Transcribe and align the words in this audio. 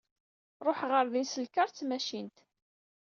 Ruḥeɣ 0.65 0.91
ɣer 0.93 1.05
din 1.11 1.27
s 1.27 1.33
lkaṛ 1.45 1.67
d 1.69 1.73
tmacint. 1.75 2.37